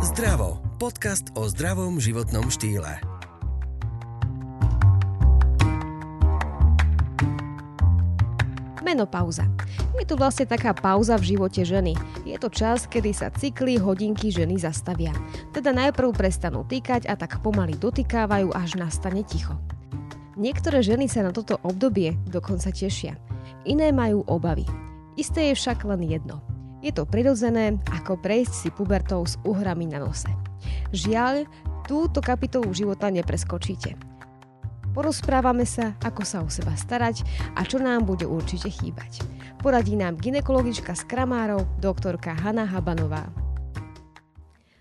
Zdravo. 0.00 0.56
Podcast 0.80 1.28
o 1.36 1.44
zdravom 1.44 2.00
životnom 2.00 2.48
štýle. 2.48 3.04
Menopauza. 8.80 9.44
Je 10.00 10.08
to 10.08 10.16
vlastne 10.16 10.48
taká 10.48 10.72
pauza 10.72 11.20
v 11.20 11.36
živote 11.36 11.68
ženy. 11.68 11.92
Je 12.24 12.32
to 12.40 12.48
čas, 12.48 12.88
kedy 12.88 13.12
sa 13.12 13.28
cykly, 13.28 13.76
hodinky 13.76 14.32
ženy 14.32 14.56
zastavia. 14.56 15.12
Teda 15.52 15.68
najprv 15.76 16.16
prestanú 16.16 16.64
týkať 16.64 17.04
a 17.04 17.12
tak 17.12 17.44
pomaly 17.44 17.76
dotýkávajú, 17.76 18.56
až 18.56 18.80
nastane 18.80 19.20
ticho. 19.20 19.52
Niektoré 20.40 20.80
ženy 20.80 21.12
sa 21.12 21.28
na 21.28 21.30
toto 21.36 21.60
obdobie 21.60 22.16
dokonca 22.24 22.72
tešia. 22.72 23.20
Iné 23.68 23.92
majú 23.92 24.24
obavy. 24.24 24.64
Isté 25.20 25.52
je 25.52 25.60
však 25.60 25.84
len 25.84 26.08
jedno. 26.08 26.40
Je 26.80 26.96
to 26.96 27.04
prirodzené, 27.04 27.76
ako 27.92 28.16
prejsť 28.16 28.52
si 28.56 28.68
pubertou 28.72 29.20
s 29.28 29.36
uhrami 29.44 29.84
na 29.84 30.00
nose. 30.00 30.32
Žiaľ, 30.96 31.44
túto 31.84 32.24
kapitolu 32.24 32.72
života 32.72 33.12
nepreskočíte. 33.12 34.00
Porozprávame 34.96 35.68
sa, 35.68 35.94
ako 36.00 36.22
sa 36.24 36.40
o 36.40 36.48
seba 36.48 36.72
starať 36.74 37.22
a 37.52 37.68
čo 37.68 37.78
nám 37.78 38.08
bude 38.08 38.24
určite 38.24 38.72
chýbať. 38.72 39.20
Poradí 39.60 39.92
nám 39.92 40.16
ginekologička 40.16 40.96
z 40.96 41.04
Kramárov, 41.04 41.68
doktorka 41.78 42.32
Hanna 42.32 42.64
Habanová. 42.64 43.28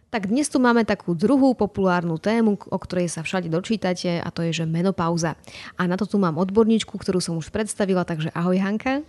Tak 0.10 0.26
dnes 0.32 0.50
tu 0.50 0.58
máme 0.58 0.88
takú 0.88 1.14
druhú 1.14 1.54
populárnu 1.54 2.18
tému, 2.18 2.58
o 2.58 2.78
ktorej 2.82 3.12
sa 3.12 3.22
všade 3.22 3.52
dočítate 3.52 4.24
a 4.24 4.34
to 4.34 4.42
je, 4.48 4.64
že 4.64 4.66
menopauza. 4.66 5.38
A 5.78 5.86
na 5.86 6.00
to 6.00 6.08
tu 6.10 6.18
mám 6.18 6.40
odborníčku, 6.40 6.96
ktorú 6.96 7.22
som 7.22 7.38
už 7.38 7.52
predstavila, 7.54 8.08
takže 8.08 8.34
ahoj 8.34 8.58
Hanka. 8.58 9.06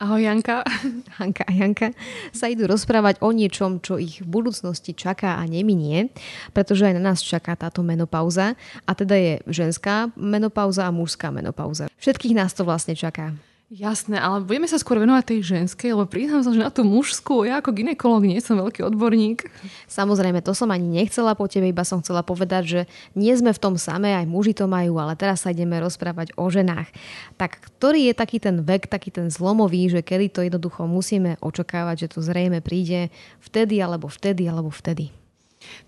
Ahoj 0.00 0.22
Janka. 0.24 0.64
Hanka 1.20 1.44
a 1.44 1.52
Janka 1.52 1.92
sa 2.32 2.48
idú 2.48 2.64
rozprávať 2.64 3.20
o 3.20 3.28
niečom, 3.34 3.84
čo 3.84 4.00
ich 4.00 4.24
v 4.24 4.28
budúcnosti 4.28 4.96
čaká 4.96 5.36
a 5.36 5.44
neminie, 5.44 6.08
pretože 6.56 6.88
aj 6.88 6.96
na 6.96 7.12
nás 7.12 7.20
čaká 7.20 7.52
táto 7.58 7.84
menopauza. 7.84 8.56
A 8.88 8.90
teda 8.96 9.18
je 9.18 9.32
ženská 9.50 10.08
menopauza 10.16 10.88
a 10.88 10.94
mužská 10.94 11.28
menopauza. 11.28 11.92
Všetkých 12.00 12.38
nás 12.38 12.56
to 12.56 12.64
vlastne 12.64 12.96
čaká. 12.96 13.36
Jasné, 13.72 14.20
ale 14.20 14.44
budeme 14.44 14.68
sa 14.68 14.76
skôr 14.76 15.00
venovať 15.00 15.32
tej 15.32 15.40
ženskej, 15.56 15.96
lebo 15.96 16.04
priznám 16.04 16.44
sa, 16.44 16.52
že 16.52 16.60
na 16.60 16.68
tú 16.68 16.84
mužskú, 16.84 17.48
ja 17.48 17.56
ako 17.56 17.72
ginekolog 17.72 18.20
nie 18.20 18.36
som 18.36 18.60
veľký 18.60 18.84
odborník. 18.84 19.48
Samozrejme, 19.88 20.44
to 20.44 20.52
som 20.52 20.68
ani 20.68 20.84
nechcela 20.84 21.32
po 21.32 21.48
tebe, 21.48 21.72
iba 21.72 21.80
som 21.80 22.04
chcela 22.04 22.20
povedať, 22.20 22.62
že 22.68 22.80
nie 23.16 23.32
sme 23.32 23.48
v 23.48 23.62
tom 23.64 23.80
samé, 23.80 24.12
aj 24.12 24.28
muži 24.28 24.52
to 24.52 24.68
majú, 24.68 25.00
ale 25.00 25.16
teraz 25.16 25.48
sa 25.48 25.56
ideme 25.56 25.80
rozprávať 25.80 26.36
o 26.36 26.52
ženách. 26.52 26.92
Tak 27.40 27.64
ktorý 27.64 28.12
je 28.12 28.14
taký 28.20 28.44
ten 28.44 28.60
vek, 28.60 28.92
taký 28.92 29.08
ten 29.08 29.32
zlomový, 29.32 29.88
že 29.88 30.04
kedy 30.04 30.28
to 30.28 30.44
jednoducho 30.44 30.84
musíme 30.84 31.40
očakávať, 31.40 31.96
že 32.04 32.12
to 32.12 32.18
zrejme 32.20 32.60
príde 32.60 33.08
vtedy, 33.40 33.80
alebo 33.80 34.04
vtedy, 34.12 34.52
alebo 34.52 34.68
vtedy? 34.68 35.08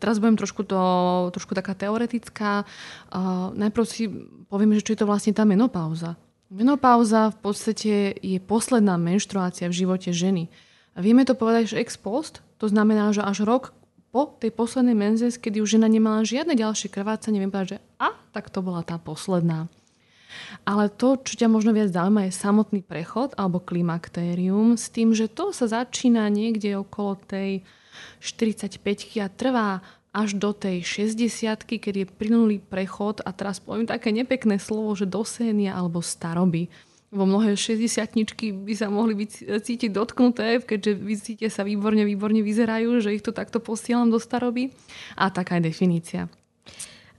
Teraz 0.00 0.16
budem 0.16 0.41
trošku, 0.41 0.64
to, 0.64 0.80
trošku 1.36 1.52
taká 1.52 1.76
teoretická. 1.76 2.64
Uh, 3.12 3.52
najprv 3.52 3.84
si 3.84 4.08
povieme, 4.48 4.72
že 4.80 4.88
čo 4.88 4.96
je 4.96 5.04
to 5.04 5.10
vlastne 5.10 5.36
tá 5.36 5.44
menopauza. 5.44 6.16
Menopauza 6.53 7.33
v 7.33 7.39
podstate 7.41 7.95
je 8.20 8.39
posledná 8.42 9.00
menštruácia 9.00 9.69
v 9.69 9.78
živote 9.84 10.12
ženy. 10.12 10.53
A 10.95 11.03
vieme 11.03 11.27
to 11.27 11.34
povedať, 11.34 11.75
že 11.75 11.81
ex 11.81 11.97
post, 11.98 12.45
to 12.61 12.70
znamená, 12.70 13.11
že 13.11 13.25
až 13.25 13.42
rok 13.42 13.75
po 14.14 14.31
tej 14.39 14.55
poslednej 14.55 14.95
menzes, 14.95 15.41
kedy 15.42 15.59
už 15.59 15.81
žena 15.81 15.91
nemala 15.91 16.22
žiadne 16.22 16.55
ďalšie 16.55 16.87
krvácanie, 16.87 17.42
viem 17.42 17.50
povedať, 17.50 17.77
že 17.77 17.78
a, 17.98 18.15
tak 18.31 18.47
to 18.47 18.62
bola 18.62 18.87
tá 18.87 18.95
posledná. 18.95 19.67
Ale 20.62 20.87
to, 20.87 21.19
čo 21.19 21.34
ťa 21.34 21.50
možno 21.50 21.75
viac 21.75 21.91
zaujíma, 21.91 22.31
je 22.31 22.39
samotný 22.39 22.81
prechod 22.87 23.34
alebo 23.34 23.59
klimaktérium 23.59 24.78
s 24.78 24.91
tým, 24.91 25.11
že 25.15 25.27
to 25.27 25.50
sa 25.50 25.67
začína 25.67 26.31
niekde 26.31 26.78
okolo 26.78 27.19
tej 27.27 27.67
45 28.22 28.78
a 29.22 29.27
trvá 29.31 29.83
až 30.14 30.38
do 30.38 30.54
tej 30.54 30.86
60 30.86 31.66
kedy 31.66 32.06
je 32.06 32.08
plynulý 32.08 32.62
prechod 32.62 33.18
a 33.26 33.34
teraz 33.34 33.58
poviem 33.58 33.90
také 33.90 34.14
nepekné 34.14 34.62
slovo, 34.62 34.94
že 34.94 35.10
do 35.10 35.26
sénia 35.26 35.75
alebo 35.75 35.98
staroby. 35.98 36.70
Vo 37.10 37.26
mnohé 37.26 37.58
60 37.58 38.62
by 38.62 38.74
sa 38.74 38.91
mohli 38.91 39.14
byť 39.19 39.62
cítiť 39.62 39.91
dotknuté, 39.91 40.62
keďže 40.62 40.92
vy 40.98 41.14
cítite 41.19 41.50
sa 41.50 41.66
výborne, 41.66 42.06
výborne 42.06 42.42
vyzerajú, 42.42 43.03
že 43.03 43.14
ich 43.14 43.22
to 43.22 43.34
takto 43.34 43.58
posielam 43.58 44.10
do 44.10 44.19
staroby. 44.19 44.70
A 45.14 45.30
taká 45.30 45.58
je 45.58 45.70
definícia. 45.70 46.26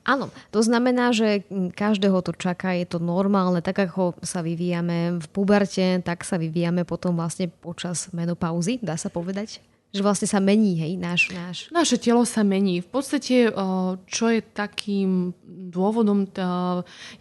Áno, 0.06 0.30
to 0.54 0.62
znamená, 0.62 1.10
že 1.16 1.48
každého 1.74 2.22
to 2.22 2.36
čaká, 2.36 2.78
je 2.78 2.86
to 2.86 3.02
normálne, 3.02 3.58
tak 3.66 3.90
ako 3.90 4.14
sa 4.22 4.46
vyvíjame 4.46 5.18
v 5.18 5.26
puberte, 5.34 5.98
tak 6.06 6.22
sa 6.22 6.38
vyvíjame 6.38 6.86
potom 6.86 7.18
vlastne 7.18 7.50
počas 7.50 8.14
menopauzy, 8.14 8.78
dá 8.86 9.00
sa 9.02 9.10
povedať? 9.10 9.66
Že 9.96 10.04
vlastne 10.04 10.28
sa 10.28 10.44
mení, 10.44 10.76
hej, 10.76 11.00
náš, 11.00 11.32
náš... 11.32 11.58
Naše 11.72 11.96
telo 11.96 12.28
sa 12.28 12.44
mení. 12.44 12.84
V 12.84 12.90
podstate, 12.92 13.48
čo 14.12 14.26
je 14.28 14.44
takým 14.44 15.32
dôvodom, 15.72 16.28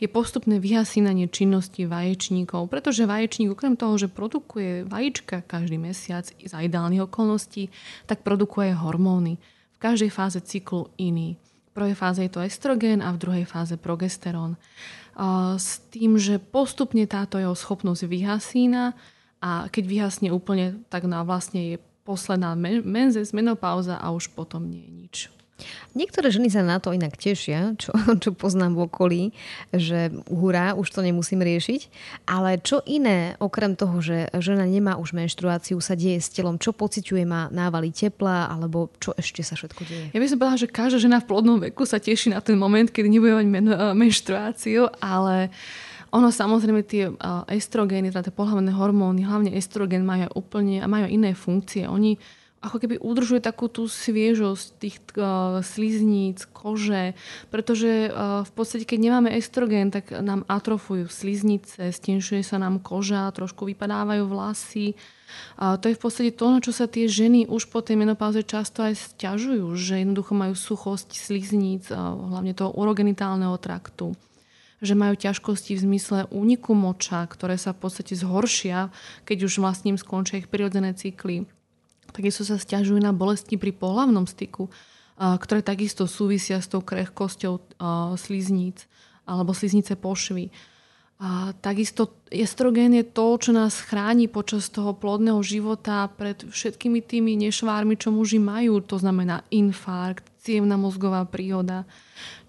je 0.02 0.08
postupné 0.10 0.58
vyhasínanie 0.58 1.30
činnosti 1.30 1.86
vaječníkov. 1.86 2.66
Pretože 2.66 3.06
vaječník, 3.06 3.54
okrem 3.54 3.78
toho, 3.78 3.94
že 3.94 4.10
produkuje 4.10 4.82
vajíčka 4.90 5.46
každý 5.46 5.78
mesiac 5.78 6.26
za 6.26 6.58
ideálnych 6.58 7.06
okolností, 7.06 7.70
tak 8.10 8.26
produkuje 8.26 8.74
hormóny. 8.74 9.38
V 9.70 9.78
každej 9.78 10.10
fáze 10.10 10.42
cyklu 10.42 10.90
iný. 10.98 11.38
V 11.70 11.78
prvej 11.78 11.94
fáze 11.94 12.26
je 12.26 12.32
to 12.34 12.42
estrogén 12.42 12.98
a 13.06 13.14
v 13.14 13.22
druhej 13.22 13.46
fáze 13.46 13.78
progesterón. 13.78 14.58
S 15.54 15.78
tým, 15.94 16.18
že 16.18 16.42
postupne 16.42 17.06
táto 17.06 17.38
jeho 17.38 17.54
schopnosť 17.54 18.02
vyhasína 18.10 18.98
a 19.38 19.70
keď 19.70 19.84
vyhasne 19.86 20.34
úplne, 20.34 20.82
tak 20.90 21.06
na 21.06 21.22
vlastne 21.22 21.74
je 21.74 21.76
posledná 22.04 22.52
menzes, 22.84 23.32
menopauza 23.32 23.96
a 23.96 24.12
už 24.12 24.28
potom 24.36 24.68
nie 24.68 24.84
je 24.84 24.92
nič. 24.92 25.16
Niektoré 25.94 26.34
ženy 26.34 26.50
sa 26.50 26.66
na 26.66 26.82
to 26.82 26.90
inak 26.90 27.14
tešia, 27.14 27.78
čo, 27.78 27.94
čo 28.22 28.34
poznám 28.34 28.74
v 28.74 28.80
okolí, 28.90 29.22
že 29.70 30.10
hurá, 30.26 30.74
už 30.74 30.90
to 30.90 31.00
nemusím 31.00 31.46
riešiť. 31.46 31.86
Ale 32.26 32.58
čo 32.58 32.82
iné, 32.84 33.38
okrem 33.38 33.78
toho, 33.78 34.02
že 34.02 34.28
žena 34.42 34.66
nemá 34.66 34.98
už 34.98 35.14
menštruáciu, 35.14 35.78
sa 35.78 35.94
deje 35.94 36.18
s 36.18 36.34
telom? 36.34 36.58
Čo 36.58 36.74
pociťuje? 36.74 37.22
Má 37.22 37.48
návaly 37.54 37.94
tepla? 37.94 38.50
Alebo 38.50 38.90
čo 38.98 39.14
ešte 39.14 39.46
sa 39.46 39.54
všetko 39.54 39.82
deje? 39.86 40.06
Ja 40.10 40.18
by 40.18 40.26
som 40.26 40.38
povedala, 40.42 40.62
že 40.66 40.68
každá 40.68 40.98
žena 40.98 41.22
v 41.22 41.28
plodnom 41.30 41.58
veku 41.62 41.86
sa 41.86 42.02
teší 42.02 42.34
na 42.34 42.42
ten 42.42 42.58
moment, 42.58 42.90
kedy 42.90 43.06
nebude 43.06 43.38
mať 43.38 43.46
men- 43.46 43.94
menštruáciu, 43.94 44.90
ale 44.98 45.48
uh, 45.48 45.93
ono 46.14 46.30
samozrejme 46.30 46.86
tie 46.86 47.10
estrogény, 47.50 48.14
teda 48.14 48.30
tie 48.30 48.34
pohľavné 48.34 48.70
hormóny, 48.70 49.26
hlavne 49.26 49.50
estrogen 49.58 50.06
majú 50.06 50.30
úplne 50.38 50.78
a 50.78 50.86
majú 50.86 51.10
iné 51.10 51.34
funkcie. 51.34 51.90
Oni 51.90 52.14
ako 52.64 52.80
keby 52.80 52.96
udržujú 52.96 53.44
takú 53.44 53.68
tú 53.68 53.84
sviežosť 53.84 54.66
tých 54.80 54.96
uh, 55.20 55.60
slizníc, 55.60 56.48
kože, 56.48 57.12
pretože 57.52 58.08
uh, 58.08 58.40
v 58.40 58.52
podstate, 58.56 58.88
keď 58.88 58.98
nemáme 59.04 59.36
estrogen, 59.36 59.92
tak 59.92 60.08
nám 60.24 60.48
atrofujú 60.48 61.12
sliznice, 61.12 61.92
stenšuje 61.92 62.40
sa 62.40 62.56
nám 62.56 62.80
koža, 62.80 63.28
trošku 63.36 63.68
vypadávajú 63.68 64.24
vlasy. 64.24 64.96
Uh, 65.60 65.76
to 65.76 65.92
je 65.92 65.98
v 65.98 66.00
podstate 66.00 66.30
to, 66.32 66.46
na 66.48 66.64
čo 66.64 66.72
sa 66.72 66.88
tie 66.88 67.04
ženy 67.04 67.44
už 67.52 67.68
po 67.68 67.84
tej 67.84 68.00
menopauze 68.00 68.40
často 68.40 68.80
aj 68.80 69.12
stiažujú, 69.12 69.68
že 69.76 70.00
jednoducho 70.00 70.32
majú 70.32 70.56
suchosť 70.56 71.12
slizníc, 71.20 71.92
uh, 71.92 72.16
hlavne 72.32 72.56
toho 72.56 72.72
urogenitálneho 72.72 73.60
traktu 73.60 74.16
že 74.82 74.98
majú 74.98 75.14
ťažkosti 75.14 75.78
v 75.78 75.84
zmysle 75.84 76.18
úniku 76.32 76.74
moča, 76.74 77.26
ktoré 77.28 77.54
sa 77.60 77.70
v 77.70 77.86
podstate 77.86 78.18
zhoršia, 78.18 78.90
keď 79.28 79.46
už 79.46 79.62
vlastne 79.62 79.94
skončia 79.94 80.42
ich 80.42 80.50
prirodzené 80.50 80.96
cykly. 80.96 81.46
Takisto 82.14 82.46
sa 82.46 82.58
stiažujú 82.58 83.02
na 83.02 83.10
bolesti 83.10 83.58
pri 83.58 83.74
pohlavnom 83.74 84.26
styku, 84.26 84.70
ktoré 85.18 85.62
takisto 85.62 86.06
súvisia 86.06 86.58
s 86.58 86.70
tou 86.70 86.82
krehkosťou 86.82 87.78
slizníc 88.18 88.86
alebo 89.24 89.54
sliznice 89.54 89.94
pošvy. 89.98 90.50
A 91.22 91.54
takisto 91.62 92.20
estrogén 92.28 92.90
je 92.92 93.06
to, 93.06 93.38
čo 93.38 93.50
nás 93.54 93.78
chráni 93.78 94.26
počas 94.26 94.66
toho 94.68 94.92
plodného 94.98 95.38
života 95.46 96.10
pred 96.10 96.42
všetkými 96.42 97.00
tými 97.00 97.38
nešvármi, 97.38 97.94
čo 97.94 98.10
muži 98.10 98.42
majú. 98.42 98.82
To 98.82 98.98
znamená 98.98 99.46
infarkt, 99.54 100.26
cievna 100.42 100.74
mozgová 100.74 101.22
príhoda, 101.24 101.86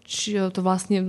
či 0.04 0.36
to 0.50 0.60
vlastne 0.66 1.06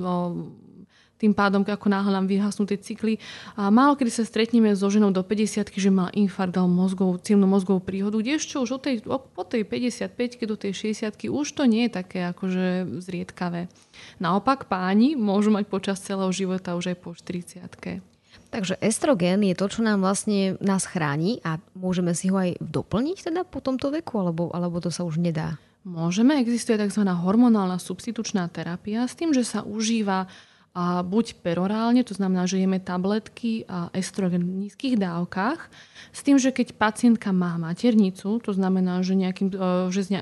tým 1.16 1.32
pádom, 1.32 1.64
ako 1.64 1.88
náhle 1.88 2.12
nám 2.12 2.28
vyhasnú 2.28 2.68
tie 2.68 2.76
cykly. 2.76 3.16
A 3.56 3.72
málo 3.72 3.96
kedy 3.96 4.12
sa 4.12 4.24
stretneme 4.24 4.76
so 4.76 4.88
ženou 4.92 5.12
do 5.12 5.24
50 5.24 5.72
že 5.72 5.90
má 5.90 6.12
infarkt 6.12 6.56
alebo 6.60 6.72
mozgovú, 6.72 7.16
ciemnú 7.20 7.48
mozgovú 7.48 7.80
príhodu, 7.80 8.20
ešte 8.20 8.60
už 8.60 8.76
od 8.76 8.82
tej, 8.84 8.96
po 9.06 9.42
tej 9.44 9.64
55 9.64 10.44
do 10.44 10.56
tej 10.60 10.72
60 10.94 11.32
už 11.32 11.46
to 11.56 11.62
nie 11.64 11.88
je 11.88 11.96
také 11.96 12.28
akože 12.28 13.00
zriedkavé. 13.00 13.72
Naopak 14.20 14.68
páni 14.68 15.16
môžu 15.16 15.48
mať 15.48 15.64
počas 15.68 16.00
celého 16.04 16.28
života 16.30 16.76
už 16.76 16.92
aj 16.92 16.96
po 17.00 17.16
40 17.16 18.04
Takže 18.46 18.78
estrogen 18.78 19.42
je 19.42 19.56
to, 19.58 19.66
čo 19.66 19.80
nám 19.82 20.06
vlastne 20.06 20.54
nás 20.62 20.86
chráni 20.86 21.42
a 21.42 21.58
môžeme 21.74 22.14
si 22.14 22.30
ho 22.30 22.38
aj 22.38 22.60
doplniť 22.62 23.32
teda 23.32 23.42
po 23.42 23.58
tomto 23.58 23.90
veku, 23.90 24.22
alebo, 24.22 24.52
alebo 24.54 24.78
to 24.78 24.92
sa 24.92 25.02
už 25.02 25.18
nedá? 25.18 25.58
Môžeme, 25.86 26.42
existuje 26.42 26.78
tzv. 26.78 27.06
hormonálna 27.06 27.78
substitučná 27.78 28.50
terapia 28.50 29.06
s 29.06 29.14
tým, 29.14 29.30
že 29.30 29.46
sa 29.46 29.62
užíva 29.62 30.26
a 30.76 31.00
buď 31.00 31.40
perorálne, 31.40 32.04
to 32.04 32.12
znamená, 32.12 32.44
že 32.44 32.60
jeme 32.60 32.76
tabletky 32.76 33.64
a 33.64 33.88
estrogen 33.96 34.44
v 34.44 34.68
nízkych 34.68 35.00
dávkach, 35.00 35.72
s 36.12 36.20
tým, 36.20 36.36
že 36.36 36.52
keď 36.52 36.76
pacientka 36.76 37.32
má 37.32 37.56
maternicu, 37.56 38.36
to 38.44 38.52
znamená, 38.52 39.00
že, 39.00 39.16
nejakým, 39.16 39.56
e, 39.56 39.88
že 39.88 40.04
z 40.04 40.20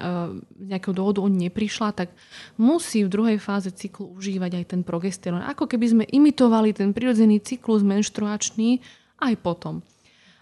nejakého 0.54 0.94
dôvodu 0.94 1.26
on 1.26 1.34
neprišla, 1.34 1.90
tak 1.98 2.14
musí 2.54 3.02
v 3.02 3.10
druhej 3.10 3.38
fáze 3.42 3.74
cyklu 3.74 4.14
užívať 4.14 4.62
aj 4.62 4.64
ten 4.70 4.80
progesterón. 4.86 5.42
Ako 5.42 5.66
keby 5.66 5.86
sme 5.90 6.04
imitovali 6.06 6.70
ten 6.70 6.94
prirodzený 6.94 7.42
cyklus 7.42 7.82
menštruačný 7.82 8.78
aj 9.26 9.34
potom. 9.42 9.82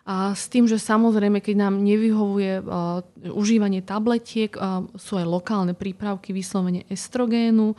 A 0.04 0.36
s 0.36 0.50
tým, 0.50 0.68
že 0.68 0.82
samozrejme, 0.82 1.40
keď 1.40 1.56
nám 1.62 1.78
nevyhovuje 1.78 2.58
uh, 2.58 3.06
užívanie 3.32 3.86
tabletiek, 3.86 4.50
uh, 4.58 4.82
sú 4.98 5.14
aj 5.14 5.30
lokálne 5.30 5.78
prípravky 5.78 6.34
vyslovene 6.34 6.82
estrogénu, 6.90 7.78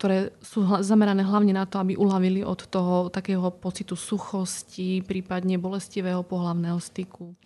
ktoré 0.00 0.32
sú 0.40 0.64
zamerané 0.80 1.20
hlavne 1.20 1.52
na 1.52 1.68
to, 1.68 1.76
aby 1.76 2.00
uľavili 2.00 2.40
od 2.40 2.64
toho 2.64 3.12
takého 3.12 3.52
pocitu 3.52 3.92
suchosti, 3.92 5.04
prípadne 5.04 5.60
bolestivého 5.60 6.24
pohlavného 6.24 6.80
styku. 6.80 7.36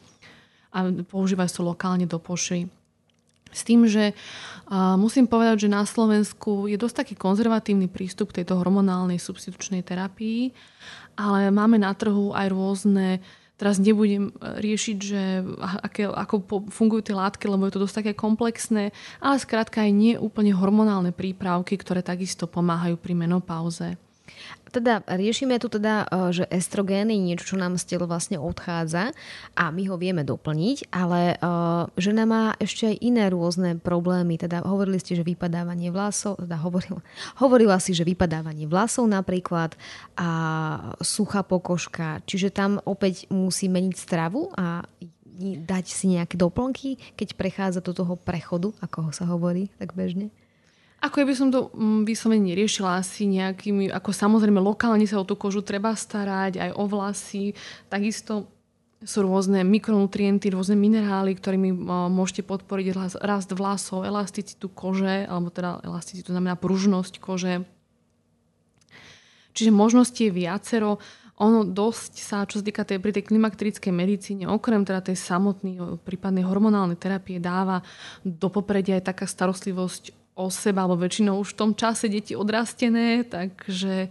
A 0.71 0.87
používajú 0.95 1.51
sa 1.51 1.67
lokálne 1.67 2.07
do 2.07 2.23
pošvy. 2.23 2.71
S 3.49 3.65
tým, 3.65 3.89
že 3.89 4.13
musím 5.01 5.25
povedať, 5.25 5.67
že 5.67 5.73
na 5.73 5.83
Slovensku 5.83 6.69
je 6.69 6.77
dosť 6.77 7.03
taký 7.03 7.15
konzervatívny 7.17 7.89
prístup 7.89 8.31
k 8.31 8.45
tejto 8.45 8.61
hormonálnej 8.61 9.17
substitučnej 9.17 9.81
terapii, 9.83 10.53
ale 11.17 11.49
máme 11.51 11.81
na 11.81 11.97
trhu 11.97 12.31
aj 12.31 12.47
rôzne 12.53 13.25
Teraz 13.59 13.83
nebudem 13.83 14.31
e, 14.31 14.63
riešiť, 14.63 14.97
že 15.03 15.43
aké, 15.83 16.07
ako 16.07 16.65
fungujú 16.71 17.11
tie 17.11 17.19
látky, 17.19 17.51
lebo 17.51 17.67
je 17.67 17.75
to 17.75 17.83
dosť 17.83 17.97
také 18.01 18.13
komplexné, 18.15 18.95
ale 19.19 19.37
skrátka 19.43 19.83
aj 19.83 19.93
nie 19.93 20.15
úplne 20.15 20.55
hormonálne 20.55 21.11
prípravky, 21.11 21.75
ktoré 21.75 22.07
takisto 22.07 22.47
pomáhajú 22.47 22.95
pri 22.95 23.19
menopauze. 23.19 24.08
Teda 24.69 25.01
riešime 25.09 25.57
tu 25.57 25.73
teda, 25.73 26.05
e, 26.05 26.33
že 26.33 26.45
estrogén 26.53 27.09
je 27.09 27.17
niečo, 27.17 27.55
čo 27.55 27.57
nám 27.57 27.81
z 27.81 27.97
tela 27.97 28.05
vlastne 28.05 28.37
odchádza 28.37 29.17
a 29.57 29.65
my 29.73 29.83
ho 29.89 29.97
vieme 29.97 30.23
doplniť, 30.23 30.93
ale 30.93 31.41
uh, 31.41 31.89
žena 31.97 32.29
má 32.29 32.43
ešte 32.61 32.93
aj 32.93 32.97
iné 33.01 33.25
rôzne 33.33 33.81
problémy. 33.81 34.37
Teda 34.37 34.61
hovorili 34.63 35.01
ste, 35.01 35.17
že 35.17 35.25
vypadávanie 35.25 35.89
vlasov, 35.89 36.37
teda 36.39 36.61
hovorila, 36.61 37.01
hovorila 37.43 37.77
si, 37.81 37.97
že 37.97 38.05
vypadávanie 38.05 38.69
vlasov 38.69 39.09
napríklad 39.09 39.75
a 40.21 40.29
suchá 41.01 41.43
pokožka. 41.43 42.21
Čiže 42.29 42.53
tam 42.53 42.79
opäť 42.85 43.27
musí 43.33 43.67
meniť 43.73 43.95
stravu 43.97 44.53
a 44.55 44.85
dať 45.43 45.85
si 45.87 46.11
nejaké 46.11 46.35
doplnky, 46.35 46.99
keď 47.15 47.29
prechádza 47.39 47.81
do 47.81 47.95
toho 47.95 48.19
prechodu, 48.19 48.75
ako 48.83 49.15
sa 49.15 49.25
hovorí 49.31 49.71
tak 49.79 49.95
bežne? 49.95 50.35
Ako 50.99 51.23
by 51.23 51.35
som 51.35 51.55
to 51.55 51.71
mm, 51.71 52.03
vyslovene 52.03 52.51
neriešila 52.51 52.99
asi 52.99 53.31
nejakými, 53.31 53.87
ako 53.95 54.11
samozrejme 54.11 54.59
lokálne 54.59 55.07
sa 55.07 55.23
o 55.23 55.29
tú 55.29 55.39
kožu 55.39 55.63
treba 55.63 55.95
starať, 55.95 56.59
aj 56.59 56.71
o 56.75 56.85
vlasy, 56.91 57.55
takisto 57.87 58.51
sú 58.99 59.23
rôzne 59.23 59.63
mikronutrienty, 59.63 60.51
rôzne 60.51 60.75
minerály, 60.75 61.39
ktorými 61.39 61.71
môžete 62.11 62.43
podporiť 62.43 63.15
rast 63.23 63.51
vlasov, 63.55 64.03
elasticitu 64.03 64.67
kože, 64.67 65.23
alebo 65.23 65.55
teda 65.55 65.79
elasticitu 65.87 66.35
znamená 66.35 66.59
pružnosť 66.59 67.23
kože. 67.23 67.63
Čiže 69.55 69.71
možností 69.71 70.27
je 70.27 70.35
viacero. 70.35 70.99
Ono 71.39 71.63
dosť 71.63 72.13
sa, 72.19 72.43
čo 72.43 72.59
sa 72.59 72.67
týka 72.67 72.83
tej, 72.83 72.99
pri 72.99 73.15
tej 73.15 73.31
klimakterickej 73.31 73.95
medicíne, 73.95 74.51
okrem 74.51 74.83
teda 74.83 74.99
tej 74.99 75.15
samotnej 75.15 76.03
prípadnej 76.03 76.43
hormonálnej 76.43 76.99
terapie, 76.99 77.39
dáva 77.39 77.87
do 78.27 78.51
popredia 78.51 78.99
aj 78.99 79.15
taká 79.15 79.31
starostlivosť 79.31 80.28
o 80.39 80.47
seba, 80.55 80.87
alebo 80.87 81.03
väčšinou 81.03 81.43
už 81.43 81.53
v 81.53 81.59
tom 81.59 81.71
čase 81.75 82.07
deti 82.07 82.39
odrastené, 82.39 83.27
takže 83.27 84.07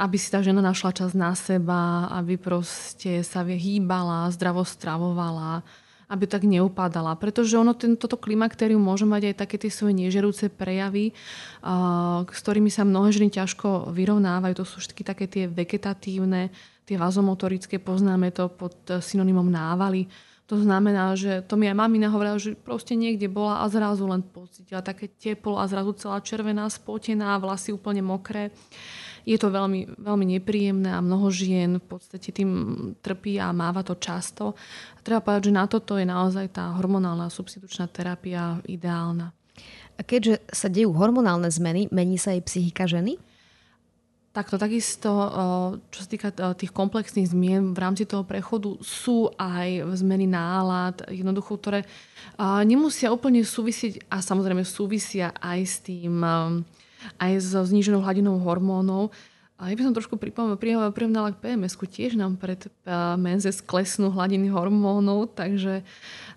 aby 0.00 0.16
si 0.16 0.32
tá 0.32 0.40
žena 0.40 0.64
našla 0.64 0.96
čas 0.96 1.12
na 1.12 1.36
seba, 1.36 2.08
aby 2.16 2.40
proste 2.40 3.20
sa 3.20 3.44
hýbala, 3.44 4.32
zdravo 4.32 4.64
stravovala, 4.64 5.60
aby 6.08 6.24
tak 6.24 6.48
neupadala. 6.48 7.12
Pretože 7.20 7.60
ono, 7.60 7.76
ten, 7.76 8.00
toto 8.00 8.16
klimakterium 8.16 8.80
môže 8.80 9.04
mať 9.04 9.30
aj 9.30 9.34
také 9.36 9.56
tie 9.60 9.68
svoje 9.68 9.92
nežerúce 10.00 10.48
prejavy, 10.48 11.12
uh, 11.12 12.24
s 12.24 12.38
ktorými 12.40 12.72
sa 12.72 12.88
mnohé 12.88 13.12
ženy 13.12 13.28
ťažko 13.28 13.92
vyrovnávajú. 13.92 14.54
To 14.56 14.64
sú 14.64 14.80
všetky 14.80 15.02
také 15.04 15.28
tie 15.28 15.44
vegetatívne, 15.44 16.48
tie 16.86 16.96
vazomotorické, 16.96 17.82
poznáme 17.82 18.30
to 18.32 18.48
pod 18.48 18.78
synonymom 18.88 19.50
návaly 19.50 20.06
to 20.46 20.62
znamená, 20.62 21.18
že 21.18 21.42
to 21.42 21.58
mi 21.58 21.66
aj 21.66 21.74
mamina 21.74 22.06
hovorila, 22.06 22.38
že 22.38 22.54
proste 22.54 22.94
niekde 22.94 23.26
bola 23.26 23.62
a 23.62 23.64
zrazu 23.66 24.06
len 24.06 24.22
pocitila 24.22 24.78
také 24.78 25.10
teplo 25.10 25.58
a 25.58 25.66
zrazu 25.66 25.90
celá 25.98 26.22
červená, 26.22 26.70
spotená, 26.70 27.34
vlasy 27.42 27.74
úplne 27.74 27.98
mokré. 28.06 28.54
Je 29.26 29.34
to 29.42 29.50
veľmi, 29.50 29.98
veľmi 29.98 30.38
nepríjemné 30.38 30.94
a 30.94 31.02
mnoho 31.02 31.34
žien 31.34 31.82
v 31.82 31.86
podstate 31.90 32.30
tým 32.30 32.50
trpí 33.02 33.42
a 33.42 33.50
máva 33.50 33.82
to 33.82 33.98
často. 33.98 34.54
A 34.94 34.98
treba 35.02 35.18
povedať, 35.18 35.50
že 35.50 35.58
na 35.58 35.66
toto 35.66 35.98
je 35.98 36.06
naozaj 36.06 36.54
tá 36.54 36.70
hormonálna 36.78 37.26
substitučná 37.26 37.90
terapia 37.90 38.62
ideálna. 38.70 39.34
A 39.98 40.00
keďže 40.06 40.46
sa 40.54 40.70
dejú 40.70 40.94
hormonálne 40.94 41.50
zmeny, 41.50 41.90
mení 41.90 42.22
sa 42.22 42.38
aj 42.38 42.46
psychika 42.46 42.86
ženy? 42.86 43.18
Takto 44.36 44.60
takisto, 44.60 45.08
čo 45.88 45.98
sa 46.04 46.08
týka 46.12 46.28
tých 46.60 46.68
komplexných 46.68 47.32
zmien 47.32 47.72
v 47.72 47.78
rámci 47.80 48.04
toho 48.04 48.20
prechodu, 48.20 48.76
sú 48.84 49.32
aj 49.32 49.96
zmeny 49.96 50.28
nálad, 50.28 51.08
jednoducho, 51.08 51.56
ktoré 51.56 51.88
nemusia 52.68 53.08
úplne 53.08 53.40
súvisieť 53.40 54.04
a 54.12 54.20
samozrejme 54.20 54.60
súvisia 54.60 55.32
aj 55.40 55.60
s 55.64 55.76
tým, 55.80 56.20
aj 57.16 57.32
so 57.40 57.64
zníženou 57.64 58.04
hladinou 58.04 58.36
hormónov. 58.36 59.08
A 59.56 59.72
ja 59.72 59.74
by 59.80 59.88
som 59.88 59.96
trošku 59.96 60.20
prirovnala 60.20 61.32
k 61.32 61.40
pms 61.40 61.80
tiež 61.80 62.20
nám 62.20 62.36
pred 62.36 62.68
menze 63.16 63.48
sklesnú 63.48 64.12
hladiny 64.12 64.52
hormónov, 64.52 65.32
takže 65.32 65.80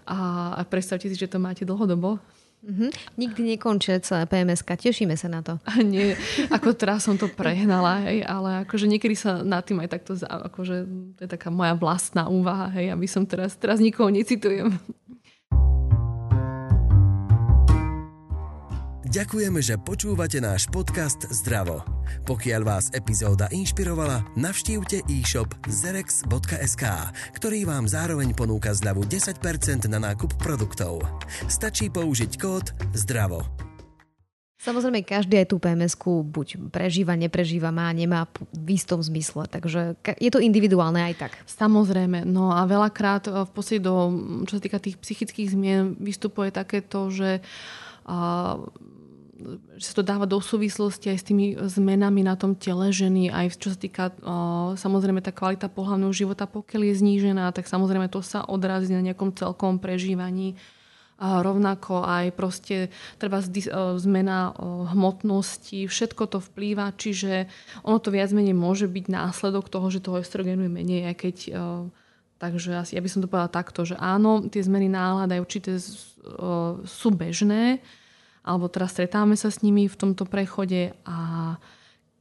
a 0.08 0.64
predstavte 0.72 1.12
si, 1.12 1.20
že 1.20 1.28
to 1.28 1.36
máte 1.36 1.68
dlhodobo, 1.68 2.16
Mm-hmm. 2.60 2.90
Nikdy 3.16 3.42
nekončí 3.56 3.96
celé 4.04 4.28
pms 4.28 4.68
Tešíme 4.68 5.16
sa 5.16 5.32
na 5.32 5.40
to. 5.40 5.56
A 5.64 5.80
nie, 5.80 6.12
ako 6.52 6.76
teraz 6.76 7.08
som 7.08 7.16
to 7.16 7.32
prehnala, 7.32 8.04
hej, 8.04 8.28
ale 8.28 8.68
akože 8.68 8.84
niekedy 8.84 9.16
sa 9.16 9.40
nad 9.48 9.64
tým 9.64 9.80
aj 9.80 9.96
takto, 9.96 10.20
akože 10.20 10.76
to 11.16 11.20
je 11.24 11.30
taká 11.30 11.48
moja 11.48 11.72
vlastná 11.80 12.28
úvaha, 12.28 12.68
hej, 12.76 12.92
aby 12.92 13.08
som 13.08 13.24
teraz, 13.24 13.56
teraz 13.56 13.80
nikoho 13.80 14.12
necitujem. 14.12 14.76
Ďakujeme, 19.10 19.58
že 19.58 19.74
počúvate 19.82 20.38
náš 20.38 20.70
podcast 20.70 21.26
Zdravo. 21.34 21.82
Pokiaľ 22.30 22.62
vás 22.62 22.94
epizóda 22.94 23.50
inšpirovala, 23.50 24.22
navštívte 24.38 25.02
e-shop 25.10 25.50
zerex.sk, 25.66 26.86
ktorý 27.34 27.66
vám 27.66 27.90
zároveň 27.90 28.38
ponúka 28.38 28.70
zľavu 28.70 29.10
10% 29.10 29.42
na 29.90 29.98
nákup 29.98 30.38
produktov. 30.38 31.02
Stačí 31.50 31.90
použiť 31.90 32.38
kód 32.38 32.70
ZDRAVO. 32.94 33.50
Samozrejme, 34.62 35.02
každý 35.02 35.42
aj 35.42 35.48
tú 35.50 35.58
pms 35.58 35.98
buď 36.30 36.70
prežíva, 36.70 37.18
neprežíva, 37.18 37.74
má, 37.74 37.90
nemá 37.90 38.30
v 38.54 38.78
istom 38.78 39.02
zmysle. 39.02 39.50
Takže 39.50 39.98
je 40.22 40.30
to 40.30 40.38
individuálne 40.38 41.02
aj 41.02 41.16
tak. 41.18 41.34
Samozrejme. 41.50 42.30
No 42.30 42.54
a 42.54 42.62
veľakrát 42.70 43.26
v 43.26 43.52
podstate 43.58 43.82
do, 43.82 44.14
čo 44.46 44.62
sa 44.62 44.62
týka 44.62 44.78
tých 44.78 45.02
psychických 45.02 45.50
zmien, 45.58 45.98
vystupuje 45.98 46.54
takéto, 46.54 47.10
že 47.10 47.42
že 49.80 49.86
sa 49.88 49.94
to 49.96 50.04
dáva 50.04 50.28
do 50.28 50.44
súvislosti 50.44 51.08
aj 51.10 51.18
s 51.18 51.28
tými 51.32 51.56
zmenami 51.56 52.28
na 52.28 52.36
tom 52.36 52.60
tele 52.60 52.92
ženy, 52.92 53.32
aj 53.32 53.56
čo 53.56 53.72
sa 53.72 53.80
týka 53.80 54.04
samozrejme 54.76 55.24
tá 55.24 55.32
kvalita 55.32 55.72
pohľavného 55.72 56.12
života, 56.12 56.44
pokiaľ 56.44 56.92
je 56.92 57.00
znížená, 57.00 57.56
tak 57.56 57.72
samozrejme 57.72 58.12
to 58.12 58.20
sa 58.20 58.44
odrazí 58.44 58.92
na 58.92 59.00
nejakom 59.00 59.32
celkom 59.32 59.80
prežívaní. 59.80 60.60
A 61.20 61.44
rovnako 61.44 62.08
aj 62.08 62.32
proste 62.32 62.92
treba 63.20 63.44
zmena 64.00 64.56
hmotnosti, 64.96 65.88
všetko 65.88 66.24
to 66.32 66.40
vplýva, 66.40 66.96
čiže 66.96 67.52
ono 67.84 68.00
to 68.00 68.08
viac 68.12 68.32
menej 68.32 68.56
môže 68.56 68.88
byť 68.88 69.06
následok 69.12 69.68
toho, 69.68 69.88
že 69.92 70.00
toho 70.00 70.24
estrogenu 70.24 70.68
je 70.68 70.72
menej, 70.72 71.02
aj 71.12 71.16
keď 71.20 71.38
Takže 72.40 72.96
ja 72.96 73.02
by 73.04 73.10
som 73.12 73.20
to 73.20 73.28
povedala 73.28 73.52
takto, 73.52 73.84
že 73.84 74.00
áno, 74.00 74.48
tie 74.48 74.64
zmeny 74.64 74.88
nálad 74.88 75.28
aj 75.28 75.44
určité 75.44 75.76
sú 76.88 77.10
bežné, 77.12 77.84
alebo 78.44 78.72
teraz 78.72 78.96
stretávame 78.96 79.36
sa 79.36 79.52
s 79.52 79.62
nimi 79.62 79.86
v 79.86 80.00
tomto 80.00 80.24
prechode 80.24 80.96
a 81.04 81.18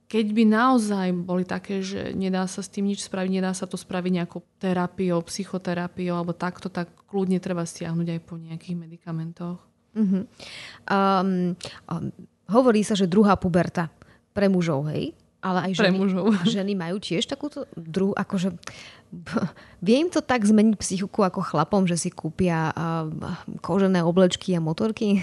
keď 0.09 0.27
by 0.33 0.45
naozaj 0.49 1.07
boli 1.13 1.45
také, 1.45 1.85
že 1.85 2.17
nedá 2.17 2.49
sa 2.49 2.65
s 2.65 2.73
tým 2.73 2.89
nič 2.89 3.05
spraviť, 3.05 3.29
nedá 3.29 3.53
sa 3.53 3.69
to 3.69 3.77
spraviť 3.77 4.13
nejakou 4.25 4.41
terapiou, 4.57 5.21
psychoterapiou 5.21 6.17
alebo 6.17 6.33
takto, 6.33 6.73
tak 6.73 6.89
kľudne 7.13 7.37
treba 7.45 7.69
stiahnuť 7.69 8.17
aj 8.17 8.21
po 8.25 8.41
nejakých 8.41 8.77
medikamentoch. 8.89 9.61
Uh-huh. 9.93 10.25
Um, 10.89 11.53
um, 11.93 12.09
hovorí 12.49 12.81
sa, 12.81 12.97
že 12.97 13.05
druhá 13.05 13.37
puberta 13.37 13.93
pre 14.33 14.49
mužov, 14.49 14.89
hej? 14.89 15.13
Ale 15.38 15.71
aj 15.71 15.73
pre 15.78 15.95
ženy, 15.95 15.99
mužov. 16.02 16.25
ženy 16.59 16.73
majú 16.75 16.99
tiež 16.99 17.30
takúto 17.30 17.71
druhu, 17.78 18.11
akože 18.11 18.59
vie 19.87 19.97
im 20.02 20.11
to 20.11 20.18
tak 20.18 20.42
zmeniť 20.42 20.75
psychiku 20.83 21.23
ako 21.23 21.47
chlapom, 21.47 21.87
že 21.87 21.95
si 21.95 22.11
kúpia 22.11 22.75
uh, 22.75 23.07
kožené 23.62 24.02
oblečky 24.02 24.59
a 24.59 24.61
motorky? 24.61 25.23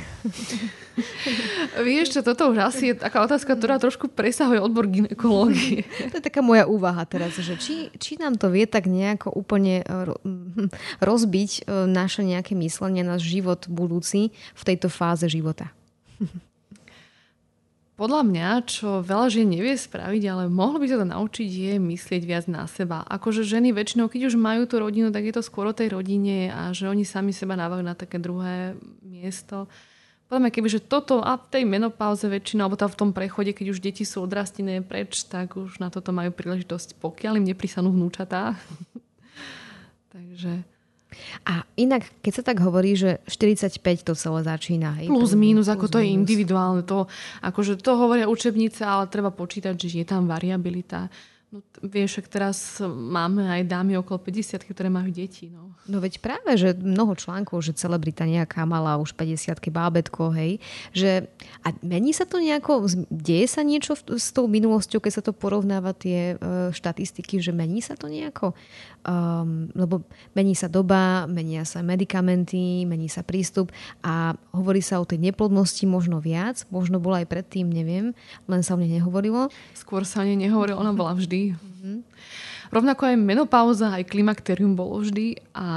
Vieš 1.88 2.16
čo, 2.16 2.20
toto 2.24 2.56
už 2.56 2.64
asi 2.64 2.96
je 2.96 2.96
taká 2.96 3.28
otázka, 3.28 3.60
ktorá 3.60 3.76
trošku 3.76 4.08
presahuje 4.08 4.64
odbor 4.64 4.88
ginekológie. 4.88 5.84
To 6.10 6.16
je 6.16 6.24
taká 6.24 6.40
moja 6.40 6.64
úvaha 6.64 7.04
teraz, 7.04 7.36
že 7.36 7.60
či, 7.60 7.92
či 8.00 8.16
nám 8.16 8.40
to 8.40 8.48
vie 8.48 8.64
tak 8.64 8.88
nejako 8.88 9.36
úplne 9.36 9.84
rozbiť 11.04 11.68
naše 11.68 12.24
nejaké 12.24 12.56
myslenie, 12.56 13.04
náš 13.04 13.28
život 13.28 13.68
budúci 13.68 14.32
v 14.32 14.64
tejto 14.64 14.88
fáze 14.88 15.28
života 15.28 15.76
podľa 17.96 18.28
mňa, 18.28 18.50
čo 18.68 19.00
veľa 19.00 19.32
žien 19.32 19.48
nevie 19.48 19.72
spraviť, 19.72 20.24
ale 20.28 20.44
mohlo 20.52 20.84
by 20.84 20.88
sa 20.92 21.00
to 21.00 21.08
naučiť, 21.08 21.48
je 21.48 21.74
myslieť 21.80 22.22
viac 22.28 22.46
na 22.52 22.68
seba. 22.68 23.08
Akože 23.08 23.48
ženy 23.48 23.72
väčšinou, 23.72 24.12
keď 24.12 24.28
už 24.28 24.36
majú 24.36 24.68
tú 24.68 24.84
rodinu, 24.84 25.16
tak 25.16 25.24
je 25.24 25.32
to 25.32 25.40
skôr 25.40 25.72
o 25.72 25.74
tej 25.74 25.96
rodine 25.96 26.52
a 26.52 26.76
že 26.76 26.92
oni 26.92 27.08
sami 27.08 27.32
seba 27.32 27.56
dávajú 27.56 27.84
na 27.88 27.96
také 27.96 28.20
druhé 28.20 28.76
miesto. 29.00 29.72
Podľa 30.28 30.42
mňa, 30.44 30.52
kebyže 30.52 30.82
toto 30.92 31.24
a 31.24 31.40
v 31.40 31.48
tej 31.48 31.64
menopauze 31.64 32.28
väčšina, 32.28 32.68
alebo 32.68 32.76
tam 32.76 32.92
v 32.92 33.00
tom 33.00 33.12
prechode, 33.16 33.56
keď 33.56 33.72
už 33.72 33.80
deti 33.80 34.04
sú 34.04 34.28
odrastené 34.28 34.84
preč, 34.84 35.24
tak 35.24 35.56
už 35.56 35.80
na 35.80 35.88
toto 35.88 36.12
majú 36.12 36.36
príležitosť, 36.36 37.00
pokiaľ 37.00 37.40
im 37.40 37.48
neprisanú 37.48 37.96
vnúčatá. 37.96 38.60
Takže 40.14 40.75
a 41.46 41.66
inak, 41.78 42.08
keď 42.22 42.34
sa 42.42 42.44
tak 42.44 42.58
hovorí, 42.62 42.98
že 42.98 43.22
45 43.28 43.82
to 44.06 44.14
celé 44.16 44.40
začína. 44.46 44.98
Hej? 45.02 45.08
Plus, 45.12 45.34
minus, 45.38 45.68
ako 45.68 45.88
to 45.88 45.98
je 46.02 46.10
individuálne. 46.10 46.82
To, 46.88 47.06
akože 47.44 47.80
to 47.80 47.96
hovoria 47.98 48.30
učebnice, 48.30 48.86
ale 48.86 49.12
treba 49.12 49.30
počítať, 49.30 49.74
že 49.76 50.02
je 50.02 50.06
tam 50.06 50.26
variabilita. 50.26 51.12
No, 51.54 51.62
vieš, 51.86 52.26
ak 52.26 52.28
teraz 52.28 52.82
máme 52.82 53.46
aj 53.46 53.70
dámy 53.70 53.94
okolo 54.02 54.18
50, 54.18 54.66
ktoré 54.66 54.90
majú 54.90 55.14
deti. 55.14 55.54
No. 55.54 55.78
no 55.86 56.02
veď 56.02 56.18
práve, 56.18 56.58
že 56.58 56.74
mnoho 56.74 57.14
článkov, 57.14 57.62
že 57.62 57.78
celebrita 57.78 58.26
nejaká 58.26 58.66
mala 58.66 58.98
už 58.98 59.14
50 59.14 59.54
bábetko, 59.70 60.34
hej. 60.34 60.58
Že, 60.98 61.30
a 61.62 61.68
mení 61.86 62.18
sa 62.18 62.26
to 62.26 62.42
nejako, 62.42 62.90
deje 63.14 63.46
sa 63.46 63.62
niečo 63.62 63.94
s 63.94 64.34
tou 64.34 64.50
minulosťou, 64.50 64.98
keď 64.98 65.14
sa 65.22 65.24
to 65.24 65.38
porovnáva 65.38 65.94
tie 65.94 66.34
uh, 66.36 66.74
štatistiky, 66.74 67.38
že 67.38 67.54
mení 67.54 67.80
sa 67.86 67.94
to 67.94 68.10
nejako? 68.10 68.58
Um, 69.06 69.70
lebo 69.78 70.02
mení 70.34 70.58
sa 70.58 70.66
doba, 70.66 71.30
menia 71.30 71.62
sa 71.62 71.86
medikamenty, 71.86 72.90
mení 72.90 73.06
sa 73.06 73.22
prístup 73.22 73.70
a 74.02 74.34
hovorí 74.50 74.82
sa 74.82 74.98
o 74.98 75.06
tej 75.06 75.22
neplodnosti 75.22 75.86
možno 75.86 76.18
viac, 76.18 76.66
možno 76.74 76.98
bola 76.98 77.22
aj 77.22 77.30
predtým, 77.30 77.70
neviem, 77.70 78.18
len 78.50 78.62
sa 78.66 78.74
o 78.74 78.82
nej 78.82 78.90
nehovorilo. 78.90 79.54
Skôr 79.78 80.10
sa 80.10 80.26
o 80.26 80.28
nej 80.28 80.34
nehovorilo, 80.34 80.82
ona 80.82 80.90
bola 80.90 81.14
vždy 81.14 81.35
Mm-hmm. 81.54 81.98
Rovnako 82.74 83.02
aj 83.14 83.16
menopauza, 83.22 83.94
aj 83.94 84.10
klimakterium 84.10 84.74
bolo 84.74 85.00
vždy 85.00 85.40
a 85.54 85.68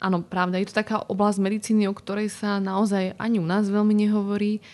áno, 0.00 0.24
pravda, 0.24 0.56
je 0.58 0.72
to 0.72 0.80
taká 0.80 1.04
oblasť 1.04 1.38
medicíny, 1.44 1.84
o 1.90 1.94
ktorej 1.94 2.32
sa 2.32 2.56
naozaj 2.62 3.18
ani 3.20 3.36
u 3.38 3.46
nás 3.46 3.68
veľmi 3.68 3.92
nehovorí. 3.92 4.64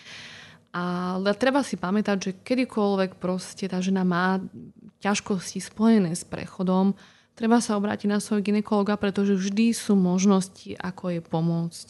Ale 0.71 1.33
treba 1.35 1.65
si 1.65 1.75
pamätať, 1.75 2.17
že 2.21 2.31
kedykoľvek 2.45 3.17
proste 3.17 3.65
tá 3.65 3.81
žena 3.81 4.05
má 4.05 4.37
ťažkosti 5.01 5.59
spojené 5.61 6.13
s 6.13 6.21
prechodom, 6.21 6.93
treba 7.37 7.61
sa 7.61 7.77
obrátiť 7.77 8.09
na 8.09 8.17
svojho 8.17 8.41
ginekologa, 8.41 8.97
pretože 8.97 9.37
vždy 9.37 9.71
sú 9.71 9.93
možnosti, 9.93 10.73
ako 10.81 11.13
je 11.13 11.21
pomôcť. 11.21 11.89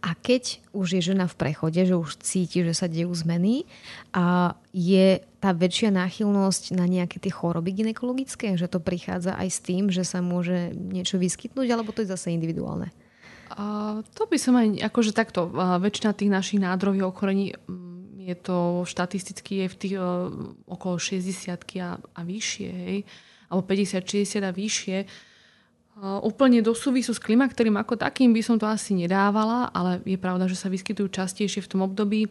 A 0.00 0.16
keď 0.16 0.64
už 0.72 0.96
je 0.96 1.12
žena 1.12 1.28
v 1.28 1.36
prechode, 1.36 1.76
že 1.76 1.92
už 1.92 2.24
cíti, 2.24 2.64
že 2.64 2.72
sa 2.72 2.88
dejú 2.88 3.12
zmeny, 3.12 3.68
a 4.16 4.56
je 4.72 5.20
tá 5.38 5.52
väčšia 5.52 5.92
náchylnosť 5.92 6.72
na 6.72 6.88
nejaké 6.88 7.20
tie 7.20 7.28
choroby 7.28 7.84
ginekologické, 7.84 8.56
že 8.56 8.66
to 8.66 8.80
prichádza 8.80 9.36
aj 9.36 9.48
s 9.52 9.60
tým, 9.60 9.92
že 9.92 10.08
sa 10.08 10.24
môže 10.24 10.72
niečo 10.72 11.20
vyskytnúť, 11.20 11.68
alebo 11.68 11.92
to 11.92 12.00
je 12.02 12.10
zase 12.10 12.32
individuálne? 12.32 12.88
A 13.52 14.00
to 14.16 14.24
by 14.24 14.40
som 14.40 14.56
aj, 14.56 14.88
akože 14.88 15.12
takto, 15.12 15.52
väčšina 15.52 16.16
tých 16.16 16.32
našich 16.32 16.60
nádrových 16.64 17.04
ochorení 17.04 17.52
mm, 17.52 17.88
je 18.28 18.36
to 18.36 18.84
štatisticky 18.84 19.64
je 19.64 19.66
v 19.72 19.76
tých 19.80 19.94
uh, 19.96 20.28
okolo 20.68 21.00
60 21.00 21.48
a, 21.80 21.96
a 21.96 22.20
vyššie, 22.20 22.68
hej, 22.68 22.98
alebo 23.48 23.64
50-60 23.66 24.44
a 24.44 24.50
vyššie 24.52 24.98
úplne 25.98 26.62
do 26.62 26.78
súvisu 26.78 27.10
s 27.10 27.18
klimakterím 27.18 27.74
ako 27.74 27.98
takým 27.98 28.30
by 28.30 28.38
som 28.38 28.54
to 28.54 28.70
asi 28.70 28.94
nedávala, 28.94 29.66
ale 29.74 29.98
je 30.06 30.14
pravda, 30.14 30.46
že 30.46 30.54
sa 30.54 30.70
vyskytujú 30.70 31.10
častejšie 31.10 31.58
v 31.58 31.70
tom 31.74 31.82
období. 31.82 32.30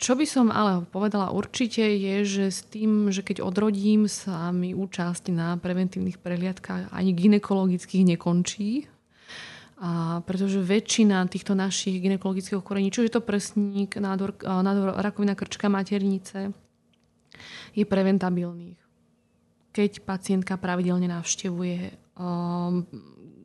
Čo 0.00 0.16
by 0.16 0.24
som 0.24 0.48
ale 0.48 0.82
povedala 0.88 1.28
určite 1.28 1.84
je, 1.84 2.24
že 2.24 2.46
s 2.48 2.64
tým, 2.64 3.12
že 3.12 3.20
keď 3.20 3.44
odrodím 3.44 4.08
sa 4.08 4.48
mi 4.50 4.72
účasť 4.72 5.28
na 5.28 5.60
preventívnych 5.60 6.18
prehliadkách 6.18 6.88
ani 6.88 7.12
ginekologických 7.12 8.16
nekončí, 8.16 8.88
a 9.82 10.22
pretože 10.22 10.62
väčšina 10.62 11.26
týchto 11.26 11.58
našich 11.58 11.98
ginekologických 11.98 12.54
ochorení, 12.62 12.94
či 12.94 13.02
je 13.02 13.18
to 13.18 13.22
prsník, 13.22 13.98
nádor, 13.98 14.38
nádor, 14.40 14.94
rakovina 14.94 15.34
krčka 15.34 15.66
maternice, 15.66 16.54
je 17.74 17.84
preventabilných. 17.84 18.78
Keď 19.72 20.04
pacientka 20.04 20.60
pravidelne 20.60 21.08
navštevuje 21.08 21.96
um, 22.16 22.84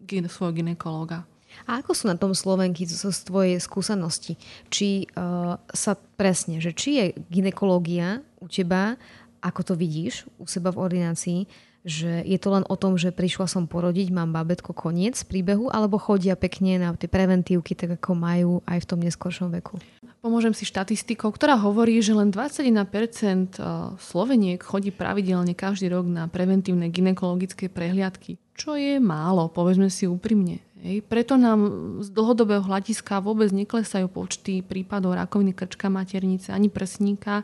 svojho 0.07 0.53
ginekológa. 0.63 1.27
A 1.65 1.81
ako 1.81 1.91
sú 1.95 2.05
na 2.07 2.19
tom 2.19 2.35
Slovenky 2.35 2.85
zo 2.85 3.09
tvojej 3.09 3.57
skúsenosti? 3.57 4.35
Či 4.67 5.07
uh, 5.15 5.57
sa 5.71 5.93
presne, 5.95 6.59
že 6.59 6.75
či 6.75 6.89
je 6.99 7.05
ginekológia 7.31 8.21
u 8.37 8.45
teba, 8.51 8.99
ako 9.41 9.61
to 9.63 9.73
vidíš 9.73 10.27
u 10.37 10.45
seba 10.45 10.69
v 10.69 10.81
ordinácii, 10.83 11.39
že 11.87 12.19
je 12.27 12.35
to 12.35 12.51
len 12.51 12.67
o 12.67 12.75
tom, 12.75 12.99
že 12.99 13.15
prišla 13.15 13.47
som 13.47 13.63
porodiť, 13.63 14.11
mám 14.11 14.35
babetko, 14.35 14.75
koniec 14.75 15.15
príbehu, 15.23 15.71
alebo 15.71 15.95
chodia 15.95 16.35
pekne 16.35 16.83
na 16.83 16.91
tie 16.91 17.07
preventívky, 17.07 17.79
tak 17.79 17.95
ako 17.95 18.11
majú 18.11 18.51
aj 18.67 18.83
v 18.83 18.87
tom 18.91 18.99
neskoršom 18.99 19.47
veku? 19.55 19.79
Pomôžem 20.19 20.51
si 20.51 20.67
štatistikou, 20.67 21.31
ktorá 21.31 21.55
hovorí, 21.55 22.03
že 22.03 22.11
len 22.11 22.27
21% 22.27 22.67
eh, 22.67 23.71
Sloveniek 23.95 24.59
chodí 24.59 24.91
pravidelne 24.91 25.55
každý 25.55 25.87
rok 25.87 26.03
na 26.11 26.27
preventívne 26.27 26.91
ginekologické 26.91 27.71
prehliadky, 27.71 28.35
čo 28.51 28.75
je 28.75 28.99
málo, 28.99 29.47
povedzme 29.47 29.87
si 29.87 30.03
úprimne. 30.03 30.66
Hej. 30.85 31.01
Preto 31.09 31.41
nám 31.41 31.61
z 32.05 32.13
dlhodobého 32.13 32.61
hľadiska 32.61 33.17
vôbec 33.17 33.49
neklesajú 33.49 34.05
počty 34.13 34.61
prípadov 34.61 35.17
rakoviny 35.17 35.57
krčka 35.57 35.89
maternice 35.89 36.53
ani 36.53 36.69
prsníka. 36.69 37.41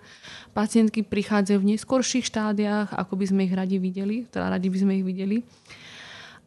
Pacientky 0.54 1.02
prichádzajú 1.02 1.58
v 1.58 1.70
neskorších 1.74 2.30
štádiách, 2.30 2.94
ako 2.94 3.14
by 3.18 3.26
sme 3.26 3.42
ich 3.50 3.54
radi 3.58 3.82
videli, 3.82 4.30
teda 4.30 4.54
radi 4.54 4.70
by 4.70 4.78
sme 4.78 4.94
ich 5.02 5.06
videli. 5.06 5.38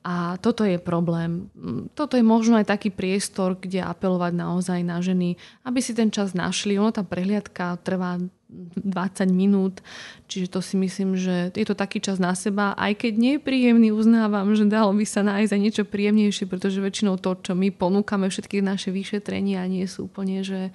A 0.06 0.38
toto 0.38 0.62
je 0.62 0.78
problém. 0.78 1.50
Toto 1.98 2.14
je 2.14 2.22
možno 2.22 2.54
aj 2.62 2.70
taký 2.70 2.94
priestor, 2.94 3.58
kde 3.58 3.82
apelovať 3.82 4.38
naozaj 4.38 4.78
na 4.86 5.02
ženy, 5.02 5.34
aby 5.66 5.82
si 5.82 5.98
ten 5.98 6.14
čas 6.14 6.30
našli. 6.30 6.78
Ono 6.78 6.94
tá 6.94 7.02
prehliadka 7.02 7.74
trvá 7.82 8.22
20 8.48 9.26
minút, 9.34 9.82
čiže 10.30 10.54
to 10.54 10.62
si 10.62 10.78
myslím, 10.78 11.18
že 11.18 11.50
je 11.50 11.66
to 11.66 11.74
taký 11.74 11.98
čas 11.98 12.22
na 12.22 12.30
seba. 12.38 12.78
Aj 12.78 12.94
keď 12.94 13.12
nie 13.18 13.32
je 13.36 13.42
príjemný, 13.42 13.90
uznávam, 13.90 14.54
že 14.54 14.70
dalo 14.70 14.94
by 14.94 15.02
sa 15.02 15.26
nájsť 15.26 15.50
aj 15.50 15.60
niečo 15.60 15.82
príjemnejšie, 15.82 16.46
pretože 16.46 16.78
väčšinou 16.78 17.18
to, 17.18 17.34
čo 17.42 17.58
my 17.58 17.74
ponúkame, 17.74 18.30
všetky 18.30 18.62
naše 18.62 18.94
vyšetrenia 18.94 19.66
nie 19.66 19.82
sú 19.90 20.06
úplne, 20.06 20.46
že 20.46 20.70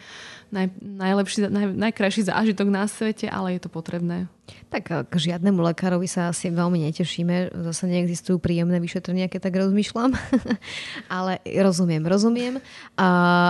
naj, 0.51 0.67
najlepší, 0.83 1.47
naj, 1.47 1.65
najkrajší 1.79 2.27
zážitok 2.27 2.67
na 2.67 2.83
svete, 2.91 3.31
ale 3.31 3.55
je 3.55 3.61
to 3.63 3.69
potrebné. 3.71 4.27
Tak 4.71 5.07
k 5.11 5.13
žiadnemu 5.15 5.59
lekárovi 5.71 6.07
sa 6.07 6.31
asi 6.31 6.51
veľmi 6.51 6.79
netešíme. 6.91 7.55
Zase 7.71 7.87
neexistujú 7.87 8.39
príjemné 8.39 8.79
vyšetrenia, 8.79 9.27
keď 9.27 9.51
tak 9.51 9.59
rozmýšľam. 9.59 10.15
ale 11.11 11.43
rozumiem, 11.43 12.03
rozumiem. 12.03 12.59
A 12.95 13.07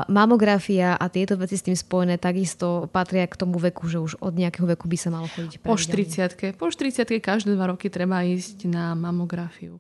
mamografia 0.09 0.97
a 0.97 1.05
tieto 1.09 1.37
veci 1.37 1.57
s 1.57 1.65
tým 1.65 1.77
spojené 1.77 2.17
takisto 2.17 2.89
patria 2.89 3.25
k 3.29 3.37
tomu 3.37 3.61
veku, 3.61 3.85
že 3.89 4.01
už 4.01 4.10
od 4.19 4.33
nejakého 4.35 4.67
veku 4.67 4.89
by 4.89 4.97
sa 4.99 5.09
malo 5.13 5.31
chodiť 5.31 5.63
Po 5.63 5.79
40 5.79 6.57
Po 6.59 6.67
40 6.67 7.21
každé 7.23 7.55
dva 7.55 7.71
roky 7.71 7.87
treba 7.87 8.25
ísť 8.25 8.67
na 8.67 8.91
mamografiu. 8.97 9.79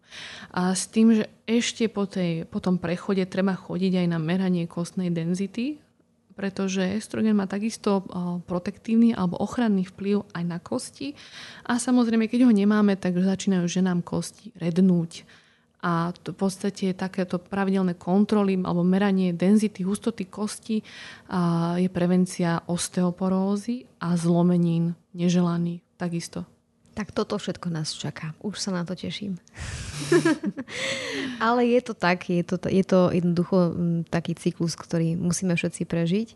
A 0.53 0.71
s 0.71 0.87
tým, 0.87 1.17
že 1.17 1.27
ešte 1.43 1.91
po, 1.91 2.07
tej, 2.07 2.47
po 2.47 2.63
tom 2.63 2.79
prechode 2.79 3.25
treba 3.27 3.57
chodiť 3.57 4.05
aj 4.05 4.07
na 4.07 4.19
meranie 4.21 4.69
kostnej 4.69 5.11
denzity, 5.11 5.81
pretože 6.31 6.81
estrogen 6.81 7.35
má 7.35 7.45
takisto 7.45 8.07
protektívny 8.47 9.11
alebo 9.11 9.37
ochranný 9.37 9.85
vplyv 9.91 10.25
aj 10.31 10.43
na 10.47 10.57
kosti. 10.57 11.13
A 11.67 11.77
samozrejme, 11.77 12.31
keď 12.31 12.47
ho 12.47 12.51
nemáme, 12.55 12.95
tak 12.95 13.19
začínajú 13.19 13.67
ženám 13.67 14.01
kosti 14.01 14.55
rednúť. 14.57 15.27
A 15.81 16.13
to 16.21 16.29
v 16.29 16.45
podstate 16.45 16.93
takéto 16.93 17.41
pravidelné 17.41 17.97
kontroly 17.97 18.53
alebo 18.53 18.85
meranie 18.85 19.33
denzity, 19.33 19.81
hustoty 19.81 20.29
kosti 20.29 20.77
je 21.81 21.89
prevencia 21.89 22.61
osteoporózy 22.69 23.89
a 23.97 24.13
zlomenín 24.13 24.93
neželaných 25.17 25.81
takisto. 25.97 26.45
Tak 26.91 27.15
toto 27.15 27.39
všetko 27.39 27.71
nás 27.71 27.95
čaká. 27.95 28.35
Už 28.43 28.59
sa 28.59 28.75
na 28.75 28.83
to 28.83 28.93
teším. 28.93 29.39
Ale 31.45 31.63
je 31.63 31.81
to 31.81 31.93
tak, 31.95 32.27
je 32.27 32.43
to, 32.43 32.59
je 32.67 32.83
to 32.83 33.15
jednoducho 33.15 33.57
mm, 33.71 33.99
taký 34.11 34.35
cyklus, 34.35 34.75
ktorý 34.75 35.15
musíme 35.15 35.55
všetci 35.55 35.87
prežiť. 35.87 36.27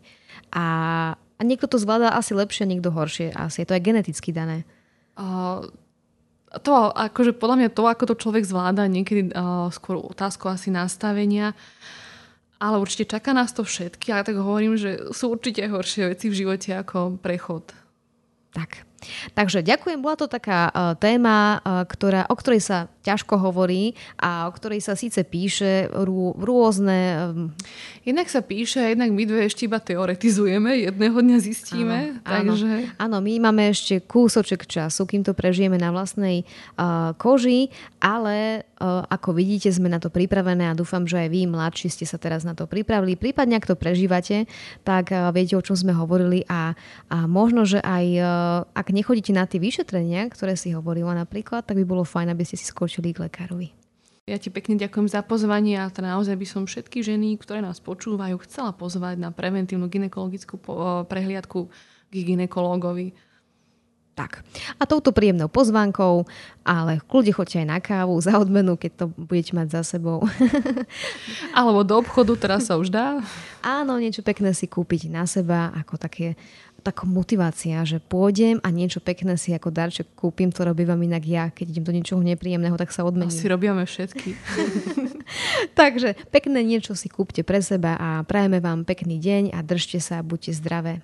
A, 0.56 0.66
a 1.14 1.40
niekto 1.44 1.68
to 1.68 1.76
zvláda 1.76 2.16
asi 2.16 2.32
lepšie, 2.32 2.64
niekto 2.64 2.88
horšie. 2.88 3.36
Asi 3.36 3.62
je 3.62 3.66
to 3.68 3.76
aj 3.76 3.84
geneticky 3.84 4.32
dané. 4.32 4.64
To, 6.62 6.90
akože 6.92 7.36
podľa 7.36 7.56
mňa 7.56 7.68
to, 7.74 7.82
ako 7.84 8.04
to 8.10 8.14
človek 8.16 8.44
zvláda, 8.46 8.88
niekedy 8.88 9.32
uh, 9.32 9.68
skôr 9.72 10.00
otázku 10.00 10.48
asi 10.48 10.72
nastavenia, 10.72 11.52
ale 12.56 12.80
určite 12.80 13.12
čaká 13.12 13.36
nás 13.36 13.52
to 13.52 13.64
všetky, 13.64 14.12
ale 14.12 14.24
tak 14.24 14.40
hovorím, 14.40 14.80
že 14.80 15.12
sú 15.12 15.36
určite 15.36 15.68
horšie 15.68 16.16
veci 16.16 16.32
v 16.32 16.38
živote 16.44 16.72
ako 16.72 17.20
prechod. 17.20 17.72
Tak. 18.56 18.88
Takže 19.36 19.60
ďakujem, 19.60 20.00
bola 20.00 20.16
to 20.16 20.26
taká 20.26 20.72
uh, 20.72 20.96
téma, 20.96 21.60
uh, 21.60 21.84
ktorá, 21.84 22.26
o 22.26 22.34
ktorej 22.34 22.64
sa 22.64 22.78
ťažko 23.06 23.38
hovorí 23.38 23.94
a 24.18 24.50
o 24.50 24.52
ktorej 24.52 24.82
sa 24.82 24.98
síce 24.98 25.22
píše 25.22 25.86
rô, 25.92 26.34
rôzne... 26.34 27.30
Um... 27.30 27.54
Jednak 28.02 28.26
sa 28.26 28.42
píše, 28.42 28.82
jednak 28.82 29.14
my 29.14 29.22
dve 29.22 29.46
ešte 29.46 29.70
iba 29.70 29.78
teoretizujeme, 29.78 30.90
jedného 30.90 31.14
dňa 31.14 31.38
zistíme. 31.38 31.98
Áno, 32.26 32.58
takže... 32.58 32.90
áno, 32.98 33.16
my 33.22 33.32
máme 33.38 33.70
ešte 33.70 34.02
kúsoček 34.02 34.66
času, 34.66 35.06
kým 35.06 35.22
to 35.22 35.38
prežijeme 35.38 35.78
na 35.78 35.94
vlastnej 35.94 36.42
uh, 36.74 37.14
koži, 37.14 37.70
ale 38.02 38.66
uh, 38.82 39.06
ako 39.06 39.38
vidíte, 39.38 39.70
sme 39.70 39.86
na 39.86 40.02
to 40.02 40.10
pripravené 40.10 40.66
a 40.66 40.74
dúfam, 40.74 41.06
že 41.06 41.20
aj 41.22 41.28
vy, 41.30 41.46
mladší, 41.46 41.86
ste 41.92 42.06
sa 42.08 42.18
teraz 42.18 42.42
na 42.42 42.58
to 42.58 42.66
pripravili. 42.66 43.14
Prípadne, 43.14 43.54
ak 43.58 43.70
to 43.70 43.78
prežívate, 43.78 44.50
tak 44.82 45.14
uh, 45.14 45.30
viete, 45.30 45.54
o 45.54 45.62
čom 45.62 45.78
sme 45.78 45.94
hovorili 45.94 46.42
a, 46.50 46.74
a 47.06 47.16
možno, 47.30 47.62
že 47.62 47.78
aj 47.78 48.04
uh, 48.18 48.26
ak 48.74 48.85
nechodíte 48.92 49.32
na 49.34 49.48
tie 49.48 49.58
vyšetrenia, 49.58 50.28
ktoré 50.30 50.54
si 50.54 50.74
hovorila 50.74 51.16
napríklad, 51.16 51.64
tak 51.64 51.80
by 51.80 51.84
bolo 51.86 52.06
fajn, 52.06 52.34
aby 52.34 52.44
ste 52.46 52.60
si 52.60 52.66
skočili 52.68 53.14
k 53.16 53.26
lekárovi. 53.26 53.74
Ja 54.26 54.42
ti 54.42 54.50
pekne 54.50 54.74
ďakujem 54.74 55.06
za 55.06 55.22
pozvanie 55.22 55.78
a 55.78 55.86
teda 55.86 56.18
naozaj 56.18 56.34
by 56.34 56.46
som 56.50 56.62
všetky 56.66 56.98
ženy, 56.98 57.38
ktoré 57.38 57.62
nás 57.62 57.78
počúvajú, 57.78 58.42
chcela 58.42 58.74
pozvať 58.74 59.22
na 59.22 59.30
preventívnu 59.30 59.86
ginekologickú 59.86 60.58
prehliadku 61.06 61.70
k 62.10 62.14
ginekológovi. 62.14 63.14
Tak. 64.16 64.40
A 64.80 64.88
touto 64.88 65.12
príjemnou 65.12 65.44
pozvánkou, 65.44 66.24
ale 66.64 67.04
kľude 67.04 67.36
choďte 67.36 67.60
aj 67.60 67.68
na 67.68 67.78
kávu 67.84 68.16
za 68.16 68.40
odmenu, 68.40 68.80
keď 68.80 69.04
to 69.04 69.06
budete 69.12 69.52
mať 69.52 69.76
za 69.76 69.82
sebou. 69.84 70.24
Alebo 71.58 71.84
do 71.84 72.00
obchodu, 72.00 72.32
teraz 72.40 72.72
sa 72.72 72.80
už 72.80 72.88
dá. 72.88 73.20
Áno, 73.60 74.00
niečo 74.00 74.24
pekné 74.24 74.56
si 74.56 74.64
kúpiť 74.72 75.12
na 75.12 75.28
seba, 75.28 75.68
ako 75.76 76.00
také 76.00 76.32
taká 76.86 77.02
motivácia, 77.02 77.82
že 77.82 77.98
pôjdem 77.98 78.62
a 78.62 78.70
niečo 78.70 79.02
pekné 79.02 79.34
si 79.34 79.50
ako 79.50 79.74
darček 79.74 80.14
kúpim, 80.14 80.54
to 80.54 80.62
robím 80.62 80.94
inak 81.02 81.26
ja, 81.26 81.50
keď 81.50 81.74
idem 81.74 81.84
do 81.84 81.92
niečoho 81.98 82.22
nepríjemného, 82.22 82.78
tak 82.78 82.94
sa 82.94 83.02
odmením. 83.02 83.34
Asi 83.34 83.50
robíme 83.50 83.82
všetky. 83.82 84.38
Takže 85.80 86.14
pekné 86.30 86.62
niečo 86.62 86.94
si 86.94 87.10
kúpte 87.10 87.42
pre 87.42 87.58
seba 87.58 87.98
a 87.98 88.22
prajeme 88.22 88.62
vám 88.62 88.86
pekný 88.86 89.18
deň 89.18 89.50
a 89.50 89.58
držte 89.66 89.98
sa, 89.98 90.22
buďte 90.22 90.54
zdravé. 90.54 91.02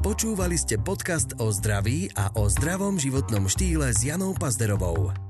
Počúvali 0.00 0.56
ste 0.56 0.80
podcast 0.80 1.38
o 1.38 1.52
zdraví 1.54 2.10
a 2.18 2.34
o 2.34 2.48
zdravom 2.50 2.96
životnom 2.96 3.46
štýle 3.46 3.94
s 3.94 4.02
Janou 4.02 4.32
Pazderovou. 4.34 5.29